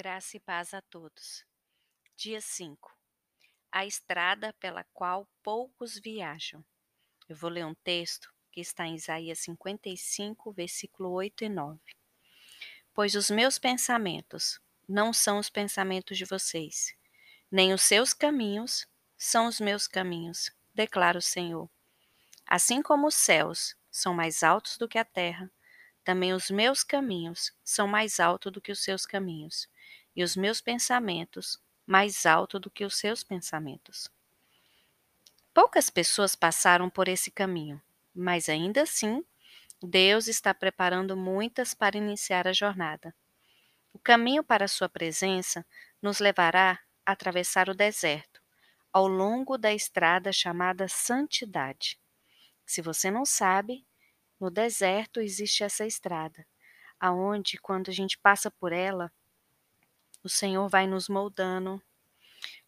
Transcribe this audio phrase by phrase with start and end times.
[0.00, 1.44] Graça e paz a todos.
[2.14, 2.96] Dia 5.
[3.72, 6.64] A estrada pela qual poucos viajam.
[7.28, 11.80] Eu vou ler um texto que está em Isaías 55, versículo 8 e 9.
[12.94, 16.94] Pois os meus pensamentos não são os pensamentos de vocês,
[17.50, 18.86] nem os seus caminhos
[19.16, 21.68] são os meus caminhos, declara o Senhor.
[22.46, 25.50] Assim como os céus são mais altos do que a terra,
[26.04, 29.68] também os meus caminhos são mais altos do que os seus caminhos,
[30.18, 34.10] e os meus pensamentos mais altos do que os seus pensamentos.
[35.54, 37.80] Poucas pessoas passaram por esse caminho,
[38.12, 39.24] mas ainda assim,
[39.80, 43.14] Deus está preparando muitas para iniciar a jornada.
[43.92, 45.64] O caminho para sua presença
[46.02, 48.42] nos levará a atravessar o deserto,
[48.92, 51.96] ao longo da estrada chamada santidade.
[52.66, 53.86] Se você não sabe,
[54.40, 56.44] no deserto existe essa estrada,
[56.98, 59.12] aonde quando a gente passa por ela,
[60.28, 61.82] o Senhor vai nos moldando,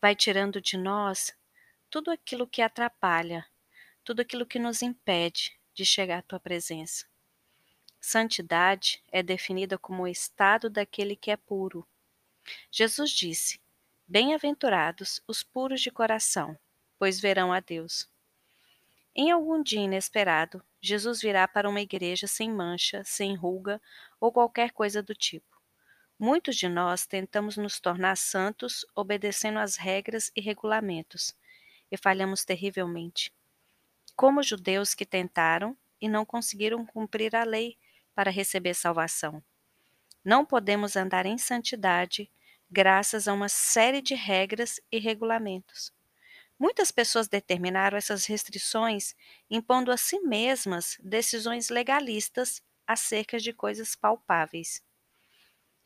[0.00, 1.32] vai tirando de nós
[1.88, 3.46] tudo aquilo que atrapalha,
[4.02, 7.06] tudo aquilo que nos impede de chegar à tua presença.
[8.00, 11.86] Santidade é definida como o estado daquele que é puro.
[12.72, 13.60] Jesus disse:
[14.04, 16.58] Bem-aventurados os puros de coração,
[16.98, 18.10] pois verão a Deus.
[19.14, 23.80] Em algum dia inesperado, Jesus virá para uma igreja sem mancha, sem ruga
[24.18, 25.53] ou qualquer coisa do tipo.
[26.26, 31.36] Muitos de nós tentamos nos tornar santos obedecendo às regras e regulamentos,
[31.92, 33.30] e falhamos terrivelmente.
[34.16, 37.76] Como judeus que tentaram e não conseguiram cumprir a lei
[38.14, 39.44] para receber salvação.
[40.24, 42.30] Não podemos andar em santidade
[42.70, 45.92] graças a uma série de regras e regulamentos.
[46.58, 49.14] Muitas pessoas determinaram essas restrições
[49.50, 54.82] impondo a si mesmas decisões legalistas acerca de coisas palpáveis.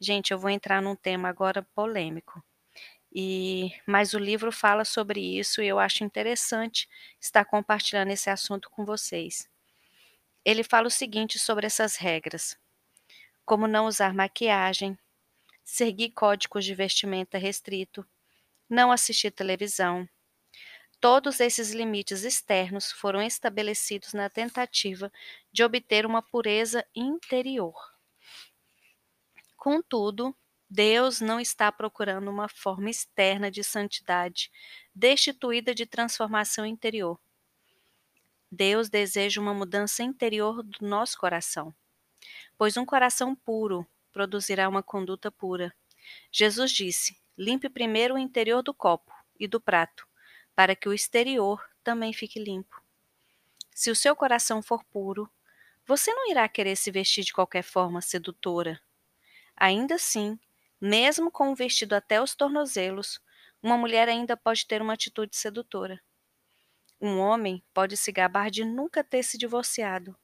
[0.00, 2.42] Gente, eu vou entrar num tema agora polêmico.
[3.12, 6.88] E mas o livro fala sobre isso e eu acho interessante
[7.20, 9.48] estar compartilhando esse assunto com vocês.
[10.44, 12.58] Ele fala o seguinte sobre essas regras:
[13.46, 14.98] como não usar maquiagem,
[15.64, 18.06] seguir códigos de vestimenta restrito,
[18.70, 20.08] não assistir televisão,
[21.00, 25.12] Todos esses limites externos foram estabelecidos na tentativa
[25.52, 27.93] de obter uma pureza interior.
[29.64, 30.36] Contudo,
[30.68, 34.52] Deus não está procurando uma forma externa de santidade,
[34.94, 37.18] destituída de transformação interior.
[38.52, 41.74] Deus deseja uma mudança interior do nosso coração,
[42.58, 45.74] pois um coração puro produzirá uma conduta pura.
[46.30, 50.06] Jesus disse: limpe primeiro o interior do copo e do prato,
[50.54, 52.82] para que o exterior também fique limpo.
[53.74, 55.26] Se o seu coração for puro,
[55.86, 58.78] você não irá querer se vestir de qualquer forma sedutora.
[59.56, 60.38] Ainda assim,
[60.80, 63.20] mesmo com o vestido até os tornozelos,
[63.62, 66.00] uma mulher ainda pode ter uma atitude sedutora.
[67.00, 70.16] Um homem pode se gabar de nunca ter se divorciado,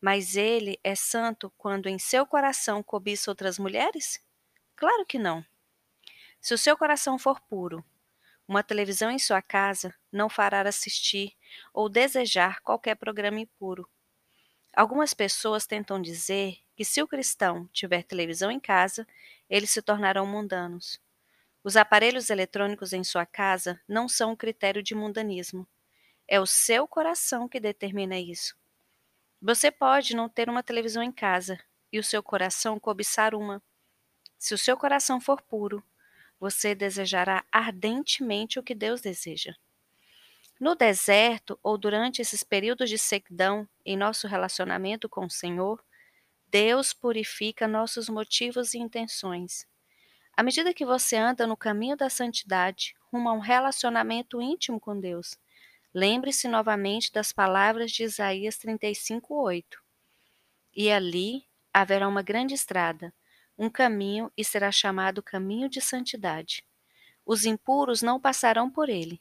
[0.00, 4.20] mas ele é santo quando em seu coração cobiça outras mulheres?
[4.76, 5.44] Claro que não.
[6.40, 7.84] Se o seu coração for puro,
[8.48, 11.36] uma televisão em sua casa não fará assistir
[11.74, 13.88] ou desejar qualquer programa impuro.
[14.74, 19.06] Algumas pessoas tentam dizer que se o cristão tiver televisão em casa,
[19.48, 21.00] eles se tornarão mundanos.
[21.64, 25.66] Os aparelhos eletrônicos em sua casa não são um critério de mundanismo.
[26.28, 28.56] É o seu coração que determina isso.
[29.42, 31.58] Você pode não ter uma televisão em casa
[31.92, 33.62] e o seu coração cobiçar uma.
[34.38, 35.82] Se o seu coração for puro,
[36.40, 39.54] você desejará ardentemente o que Deus deseja.
[40.62, 45.84] No deserto ou durante esses períodos de sequidão em nosso relacionamento com o Senhor,
[46.46, 49.66] Deus purifica nossos motivos e intenções.
[50.36, 54.96] À medida que você anda no caminho da santidade, rumo a um relacionamento íntimo com
[55.00, 55.36] Deus,
[55.92, 59.82] lembre-se novamente das palavras de Isaías 35:8.
[60.72, 61.44] E ali
[61.74, 63.12] haverá uma grande estrada,
[63.58, 66.64] um caminho e será chamado caminho de santidade.
[67.26, 69.20] Os impuros não passarão por ele.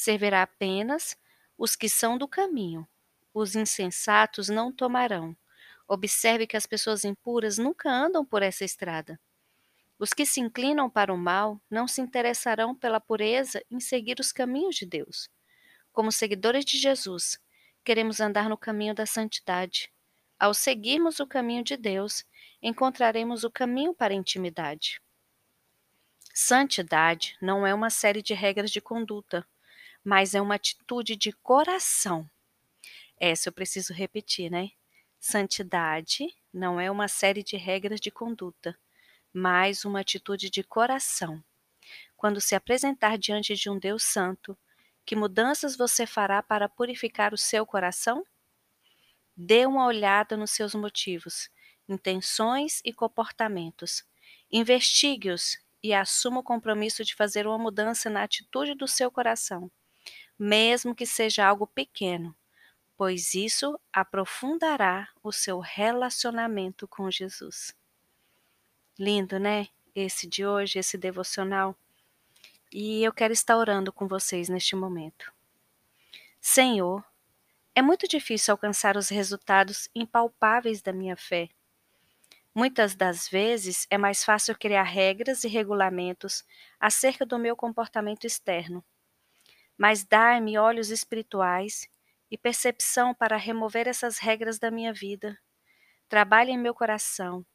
[0.00, 1.14] Servirá apenas
[1.58, 2.88] os que são do caminho.
[3.34, 5.36] Os insensatos não tomarão.
[5.86, 9.20] Observe que as pessoas impuras nunca andam por essa estrada.
[9.98, 14.32] Os que se inclinam para o mal não se interessarão pela pureza em seguir os
[14.32, 15.28] caminhos de Deus.
[15.92, 17.38] Como seguidores de Jesus,
[17.84, 19.92] queremos andar no caminho da santidade.
[20.38, 22.24] Ao seguirmos o caminho de Deus,
[22.62, 24.98] encontraremos o caminho para a intimidade.
[26.32, 29.46] Santidade não é uma série de regras de conduta,
[30.04, 32.28] mas é uma atitude de coração.
[33.18, 34.70] Essa eu preciso repetir, né?
[35.18, 38.76] Santidade não é uma série de regras de conduta,
[39.32, 41.42] mas uma atitude de coração.
[42.16, 44.56] Quando se apresentar diante de um Deus Santo,
[45.04, 48.24] que mudanças você fará para purificar o seu coração?
[49.36, 51.50] Dê uma olhada nos seus motivos,
[51.88, 54.04] intenções e comportamentos.
[54.50, 59.70] Investigue-os e assuma o compromisso de fazer uma mudança na atitude do seu coração,
[60.42, 62.34] mesmo que seja algo pequeno,
[62.96, 67.76] pois isso aprofundará o seu relacionamento com Jesus.
[68.98, 69.68] Lindo, né?
[69.94, 71.76] Esse de hoje, esse devocional.
[72.72, 75.30] E eu quero estar orando com vocês neste momento.
[76.40, 77.04] Senhor,
[77.74, 81.50] é muito difícil alcançar os resultados impalpáveis da minha fé.
[82.54, 86.44] Muitas das vezes é mais fácil criar regras e regulamentos
[86.80, 88.82] acerca do meu comportamento externo.
[89.80, 91.88] Mas dai-me olhos espirituais
[92.30, 95.36] e percepção para remover essas regras da minha vida.
[96.08, 97.46] Trabalhe em meu coração.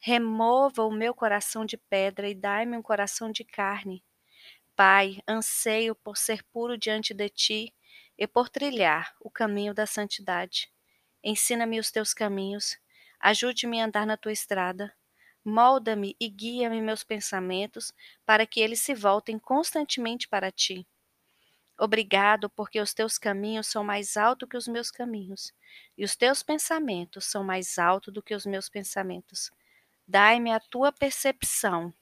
[0.00, 4.04] Remova o meu coração de pedra e dai-me um coração de carne.
[4.76, 7.74] Pai, anseio por ser puro diante de ti
[8.18, 10.70] e por trilhar o caminho da santidade.
[11.24, 12.78] Ensina-me os teus caminhos,
[13.20, 14.94] ajude-me a andar na tua estrada.
[15.44, 17.92] Molda-me e guia-me meus pensamentos
[18.26, 20.86] para que eles se voltem constantemente para ti.
[21.78, 25.52] Obrigado, porque os teus caminhos são mais altos que os meus caminhos,
[25.96, 29.50] e os teus pensamentos são mais altos do que os meus pensamentos.
[30.06, 31.92] Dai-me a tua percepção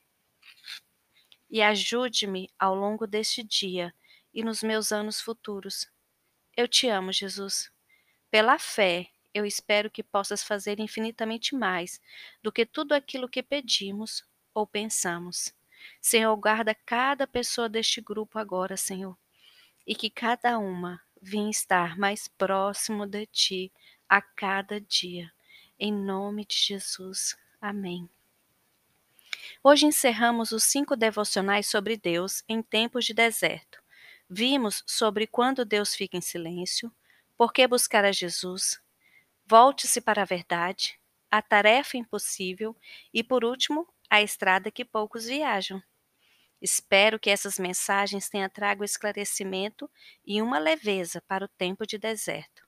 [1.48, 3.94] e ajude-me ao longo deste dia
[4.34, 5.88] e nos meus anos futuros.
[6.56, 7.70] Eu te amo, Jesus.
[8.30, 12.00] Pela fé, eu espero que possas fazer infinitamente mais
[12.42, 15.54] do que tudo aquilo que pedimos ou pensamos.
[16.00, 19.16] Senhor, guarda cada pessoa deste grupo agora, Senhor
[19.86, 23.72] e que cada uma venha estar mais próximo de ti
[24.08, 25.32] a cada dia.
[25.78, 27.36] Em nome de Jesus.
[27.60, 28.08] Amém.
[29.62, 33.82] Hoje encerramos os cinco devocionais sobre Deus em tempos de deserto.
[34.28, 36.92] Vimos sobre quando Deus fica em silêncio,
[37.36, 38.80] por que buscar a Jesus,
[39.46, 40.98] volte-se para a verdade,
[41.30, 42.76] a tarefa impossível
[43.12, 45.82] e, por último, a estrada que poucos viajam.
[46.60, 49.90] Espero que essas mensagens tenham trago esclarecimento
[50.24, 52.62] e uma leveza para o tempo de deserto.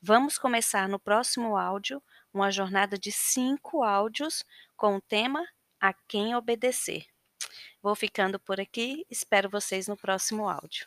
[0.00, 2.02] Vamos começar no próximo áudio
[2.32, 4.44] uma jornada de cinco áudios
[4.76, 5.46] com o tema
[5.80, 7.06] A Quem Obedecer.
[7.82, 10.86] Vou ficando por aqui, espero vocês no próximo áudio.